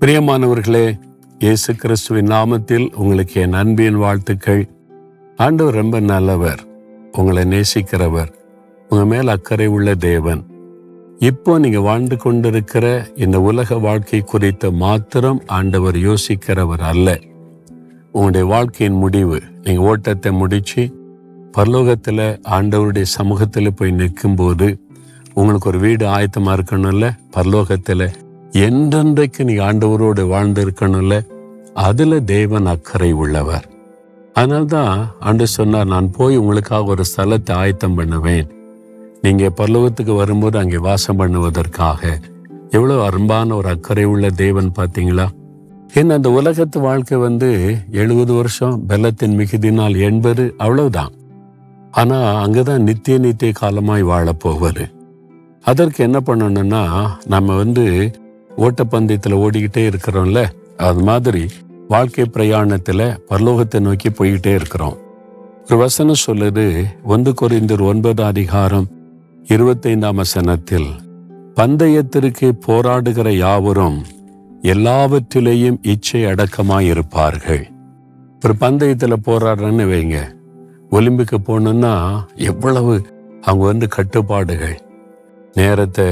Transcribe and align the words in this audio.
பிரியமானவர்களே 0.00 0.98
இயேசு 1.38 1.74
கிறிஸ்துவின் 1.74 2.26
நாமத்தில் 2.26 2.94
உங்களுக்கு 2.94 3.40
என் 3.40 3.52
அன்பின் 3.52 3.96
வாழ்த்துக்கள். 3.96 4.68
ஆண்டவர் 5.36 5.74
ரொம்ப 5.74 6.00
நல்லவர் 6.00 6.60
உங்களை 7.12 7.42
நேசிக்கிறவர் 7.44 8.30
உங்க 8.88 9.04
மேல் 9.04 9.28
அக்கறை 9.28 9.66
உள்ள 9.66 9.94
தேவன். 9.94 10.42
இப்போ 11.18 11.58
நீங்க 11.58 11.80
வாழ்ந்து 11.80 12.16
கொண்டிருக்கிற 12.16 13.10
இந்த 13.14 13.40
உலக 13.40 13.78
வாழ்க்கை 13.78 14.20
குறித்து 14.20 14.72
மாத்திரம் 14.72 15.42
ஆண்டவர் 15.46 15.96
யோசிக்கிறவர் 15.96 16.84
அல்ல. 16.92 17.18
உங்களுடைய 18.12 18.46
வாழ்க்கையின் 18.46 18.96
முடிவு 18.96 19.42
நீங்க 19.62 19.82
ஓட்டத்தை 19.82 20.32
முடிச்சு 20.32 20.84
பரலோகத்தில் 21.56 22.40
ஆண்டவருடைய 22.50 23.02
சமூகத்தில் 23.02 23.74
போய் 23.74 23.90
நிற்கும்போது 23.90 24.78
உங்களுக்கு 25.34 25.68
ஒரு 25.68 25.78
வீடு 25.78 26.06
ஆயத்தமாக 26.06 26.58
இருக்கணும்ல? 26.58 27.10
பரலோகத்தில் 27.36 28.08
என்றென்றைக்கு 28.52 29.44
நீ 29.44 29.54
ஆண்டவரோடு 29.54 30.28
வாழ்ந்து 30.28 30.66
இருக்கணும்ல 30.66 31.26
அதுல 31.74 32.20
தேவன் 32.20 32.66
அக்கறை 32.66 33.12
உள்ளவர். 33.12 33.66
அதனால்தான் 34.32 35.08
ஆண்டு 35.20 35.46
சொன்னார் 35.46 35.86
நான் 35.86 36.10
போய் 36.10 36.36
உங்களுக்காக 36.36 36.84
ஒரு 36.84 37.02
ஸ்தலத்தை 37.16 37.52
ஆயத்தம் 37.52 37.94
பண்ணுவேன். 37.94 38.48
நீங்க 39.20 39.52
பல்லவத்துக்கு 39.56 40.16
வரும்போது 40.16 40.58
அங்கே 40.58 40.76
வாசம் 40.76 41.18
பண்ணுவதற்காக. 41.18 42.20
எவ்வளவு 42.70 43.02
அன்பான 43.02 43.54
ஒரு 43.54 43.68
அக்கறை 43.68 44.04
உள்ள 44.04 44.30
தேவன் 44.30 44.72
பார்த்தீங்களா? 44.78 45.28
ஏன்னா 45.94 46.12
அந்த 46.12 46.30
உலகத்து 46.30 46.80
வாழ்க்கை 46.80 47.18
வந்து 47.18 47.76
எழுபது 47.90 48.32
வருஷம் 48.32 48.84
பெல்லத்தின் 48.88 49.36
மிகுதினால் 49.36 49.98
எண்பது 49.98 50.54
அவ்வளவுதான். 50.56 51.12
ஆனா 51.90 52.46
அங்கதான் 52.46 52.78
நித்திய 52.78 53.18
நித்திய 53.18 53.52
காலமாய் 53.52 54.04
வாழப்போவார் 54.04 54.90
அதற்கு 55.60 56.04
என்ன 56.04 56.20
பண்ணணும்னா 56.26 57.06
நம்ம 57.26 57.56
வந்து 57.56 58.10
ஓட்டப்பந்தயத்துல 58.58 59.38
ஓடிக்கிட்டே 59.44 59.82
இருக்கிறோம்ல 59.90 60.40
அது 60.76 61.02
மாதிரி 61.02 61.42
வாழ்க்கை 61.88 62.24
பிரயாணத்துல 62.32 63.02
பரலோகத்தை 63.28 63.80
நோக்கி 63.80 64.08
போய்கிட்டே 64.08 64.52
இருக்கிறோம். 64.54 64.96
ஒரு 65.66 65.76
வசனம் 65.76 66.22
சொல்லுது 66.26 66.64
ஒன்று 67.04 67.34
குறைந்தர் 67.40 67.82
ஒன்பது 67.82 68.22
அதிகாரம் 68.24 68.86
இருபத்தைந்தாம் 69.48 70.14
வசனத்தில் 70.14 70.88
பந்தயத்திற்கு 71.54 72.48
போராடுகிற 72.66 73.28
யாவரும் 73.36 73.98
எல்லாவற்றிலேயும் 74.62 75.78
இச்சை 75.82 76.24
அடக்கமாயிருப்பார்கள். 76.24 77.64
ஒரு 78.44 78.54
பந்தயத்தில் 78.60 79.24
போராடுறேன்னு 79.26 79.86
வைங்க 79.92 80.18
ஒலிம்பிக்கு 80.90 81.38
போகணுன்னா 81.46 81.94
எவ்வளவு 82.34 82.92
அவங்க 83.42 83.64
வந்து 83.64 83.88
கட்டுப்பாடுகள் 83.88 84.76
நேரத்தை 85.54 86.06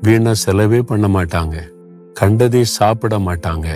வீணாக 0.00 0.40
செலவே 0.44 0.80
பண்ண 0.82 1.06
மாட்டாங்க. 1.08 1.56
கண்டதையும் 2.20 2.68
சாப்பிட 2.68 3.18
மாட்டாங்க. 3.18 3.66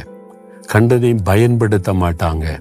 கண்டதையும் 0.67 1.23
பயன்படுத்த 1.25 1.93
மாட்டாங்க. 1.93 2.61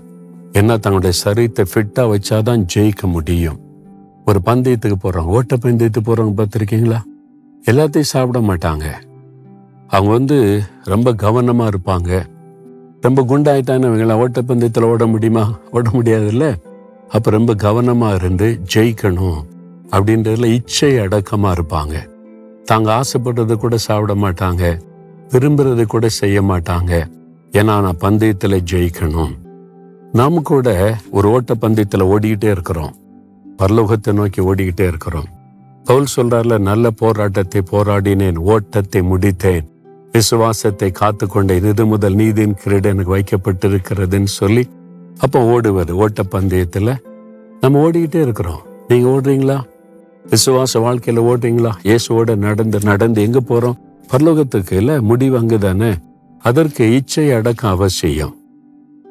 ஏன்னா 0.51 0.79
தங்களுடைய 0.79 1.19
சரீரத்தை 1.25 1.65
ஃபிட்டா 1.73 2.15
வச்சாதான் 2.15 2.65
ஜெயிக்க 2.75 3.01
முடியும். 3.01 3.59
ஒரு 4.25 4.41
பந்தயத்துக்கு 4.45 5.09
போறவங்க 5.09 5.33
ஓட்ட 5.37 5.55
பந்தயத்துக்கு 5.55 6.13
போறவங்க 6.13 6.45
பார்த்துருக்கீங்களா? 6.45 7.01
எல்லாத்தையும் 7.65 8.09
சாப்பிட 8.13 8.53
மாட்டாங்க. 8.53 8.83
அவங்க 9.87 10.11
வந்து 10.11 10.63
ரொம்ப 10.83 11.13
கவனமா 11.13 11.67
இருப்பாங்க. 11.67 12.25
ரொம்ப 13.01 13.21
குண்டாயிட்டான்னு 13.21 14.25
ஓட்டப்பந்தயத்தில் 14.25 14.83
ஓட 14.83 15.05
முடியுமா? 15.05 15.57
ஓட 15.71 15.89
முடியாதுல்ல? 15.89 16.55
அப்ப 17.09 17.29
ரொம்ப 17.29 17.53
கவனமா 17.53 18.13
இருந்து 18.13 18.59
ஜெயிக்கணும் 18.75 19.41
அப்படின்றதுல 19.91 20.45
இச்சை 20.45 20.99
அடக்கமா 20.99 21.51
இருப்பாங்க. 21.51 21.93
தாங்க 22.63 23.01
ஆசைப்படுறத 23.01 23.55
கூட 23.55 23.77
சாப்பிட 23.77 24.15
மாட்டாங்க. 24.15 24.91
விரும்புறது 25.31 25.85
கூட 25.85 26.09
செய்ய 26.09 26.41
மாட்டாங்க. 26.41 26.91
ஏன்னா 27.51 27.63
நான் 27.63 28.01
பந்தயத்துல 28.01 28.59
ஜெயிக்கணும். 28.71 29.33
நாம 30.11 30.41
கூட 30.43 30.97
ஒரு 31.11 31.29
ஓட்ட 31.29 31.53
பந்தயத்துல 31.61 32.07
ஓடிக்கிட்டே 32.13 32.49
இருக்கிறோம். 32.49 32.95
பரலோகத்தை 33.57 34.13
நோக்கி 34.13 34.41
ஓடிக்கிட்டே 34.41 34.87
இருக்கிறோம். 34.87 35.27
பவுல் 35.83 36.13
சொல்றாருல 36.15 36.59
நல்ல 36.59 36.89
போராட்டத்தை 36.89 37.61
போராடினேன் 37.71 38.37
ஓட்டத்தை 38.37 39.01
முடித்தேன். 39.01 39.65
விசுவாசத்தை 40.11 40.91
காத்து 40.91 41.27
கொண்டேன் 41.27 41.63
இது 41.63 41.85
முதல் 41.85 42.13
நீதியின் 42.13 42.57
கிரீடு 42.63 42.85
எனக்கு 42.85 43.15
வைக்கப்பட்டிருக்கிறதுன்னு 43.15 44.31
சொல்லி 44.39 44.67
அப்போ 45.19 45.39
ஓடுவது 45.45 45.95
ஓட்ட 45.95 46.23
பந்தயத்தில். 46.23 46.93
நம்ம 47.61 47.89
ஓடிக்கிட்டே 47.89 48.21
இருக்கிறோம். 48.21 48.61
நீங்க 48.87 49.09
ஓடுறீங்களா? 49.09 49.57
விசுவாச 50.29 50.73
வாழ்க்கையில 50.73 51.23
ஓடுறீங்களா? 51.29 51.71
இயேசுவோட 51.83 52.35
நடந்து 52.35 52.79
நடந்து 52.83 53.21
எங்க 53.21 53.39
போறோம்? 53.39 53.77
பரலோகத்துக்கு 54.11 54.71
இல்ல 54.71 55.01
முடிவு 55.01 55.37
அங்குதானே 55.37 55.93
அதற்கு 56.39 56.95
இச்சை 56.95 57.31
அடக்கம் 57.31 57.71
அவசியம். 57.71 58.35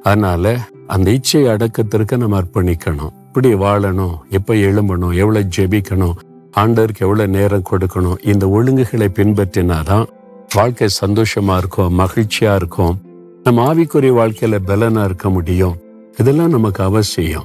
அதனால 0.03 0.69
அந்த 0.87 1.11
இச்சை 1.11 1.47
அடக்கத்திற்கு 1.47 2.17
நம்ம 2.17 2.41
அர்ப்பணிக்கணும். 2.41 3.13
இப்படி 3.27 3.55
வாழணும் 3.55 4.15
எப்ப 4.31 4.55
எழும்பணும் 4.55 5.15
எவ்வளவு 5.15 5.45
ஜெபிக்கணும் 5.57 6.13
ஆண்டருக்கு 6.57 6.99
எவ்வளவு 6.99 7.29
நேரம் 7.29 7.63
கொடுக்கணும் 7.71 8.27
இந்த 8.27 8.47
ஒழுங்குகளை 8.47 9.09
பின்பற்றினாதான் 9.09 10.07
வாழ்க்கை 10.55 10.89
சந்தோஷமா 11.07 11.57
இருக்கும் 11.57 11.99
மகிழ்ச்சியா 11.99 12.55
இருக்கும். 12.55 12.99
நம்ம 13.43 13.75
ஆவிக்குரிய 13.75 14.13
வாழ்க்கையில 14.21 14.59
பலனா 14.67 15.05
இருக்க 15.05 15.31
முடியும். 15.31 15.77
இதெல்லாம் 16.19 16.51
நமக்கு 16.51 16.83
அவசியம். 16.85 17.45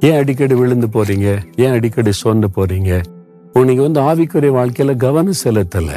ஏன் 0.00 0.16
அடிக்கடி 0.16 0.54
விழுந்து 0.54 0.86
போறீங்க? 0.86 1.42
ஏன் 1.56 1.70
அடிக்கடி 1.70 2.12
சோர்ந்து 2.12 2.48
போறீங்க? 2.56 3.02
நீங்க 3.52 3.82
வந்து 3.82 4.00
ஆவிக்குரிய 4.00 4.52
வாழ்க்கையில 4.54 4.96
கவனம் 4.96 5.40
செலுத்தல. 5.44 5.90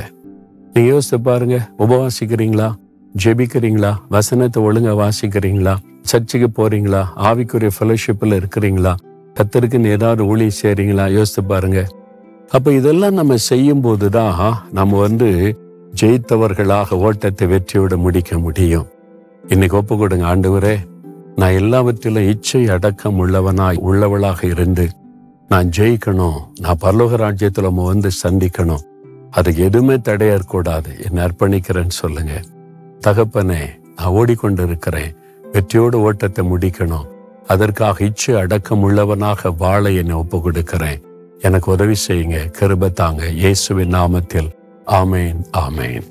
நீ 0.73 0.85
யோசித்து 0.85 1.21
பாருங்க 1.21 1.67
உபவாசிக்கிறீங்களா? 1.79 2.73
ஜெபிக்கிறீங்களா? 3.23 3.95
வசனத்தை 4.09 4.63
ஒழுங்கா 4.63 4.93
வாசிக்கிறீங்களா? 5.01 5.75
சர்ச்சுக்கு 6.01 6.47
போறீங்களா? 6.49 7.01
ஆவிக்குரிய 7.15 7.69
ஃபெலோஷிப்பில் 7.79 8.35
இருக்கிறீங்களா? 8.39 8.95
கத்தருக்குன்னு 9.33 9.85
ஏதாவது 9.85 10.25
ஊழி 10.25 10.49
செய்றீங்களா? 10.61 11.11
யோசித்து 11.11 11.43
பாருங்க. 11.43 11.87
அப்ப 12.49 12.73
இதெல்லாம் 12.73 13.13
நம்ம 13.13 13.37
செய்யும் 13.37 13.81
போது 13.81 14.09
தான் 14.09 14.63
நம்ம 14.71 14.99
வந்து 14.99 15.57
ஜெயித்தவர்களாக 16.01 16.91
ஓட்டத்தை 16.91 17.47
வெற்றியோட 17.47 17.97
முடிக்க 17.97 18.37
முடியும். 18.37 18.87
இன்னைக்கு 19.47 19.77
ஒப்பு 19.77 19.97
கொடுங்க 19.97 20.35
ஆண்டவரே 20.35 20.75
நான் 21.35 21.51
எல்லாவற்றிலும் 21.51 22.27
இச்சை 22.27 22.69
அடக்கம் 22.69 23.19
உள்ளவனாய் 23.25 23.77
உள்ளவளாக 23.77 24.45
இருந்து 24.45 24.89
நான் 25.47 25.69
ஜெயிக்கணும். 25.77 26.39
நான் 26.59 26.81
பரலோக 26.81 27.17
ராஜ்யத்துல 27.25 27.73
வந்து 27.73 28.09
சந்திக்கணும். 28.23 28.83
அது 29.31 29.57
எதுவுமே 29.57 29.93
தடையா 29.93 30.27
இருக்கக்கூடாது 30.27 30.95
அர்ப்பணிக்கிறேன்னு 31.15 31.89
சொல்லுங்க. 31.89 32.41
தகப்பனே 32.99 33.79
நான் 33.95 34.11
ஓடிக்கொண்டிருக்கிறேன். 34.11 35.15
வெற்றியோடு 35.51 35.99
ஓட்டத்தை 35.99 36.45
முடிக்கணும். 36.45 37.07
அதற்காக 37.47 38.05
இச்சு 38.05 38.37
அடக்கம் 38.37 38.81
உள்ளவனாக 38.81 39.51
வாழ 39.51 39.91
என்னை 39.91 40.15
ஒப்பு 40.15 40.41
கொடுக்கிறேன் 40.41 41.01
எனக்கு 41.39 41.71
உதவி 41.71 41.93
செய்யுங்க. 42.07 42.51
கிருபத்தாங்க 42.59 43.31
இயேசுவின் 43.31 43.93
நாமத்தில். 43.93 44.49
ஆமேன் 44.85 45.41
ஆமேன். 45.57 46.10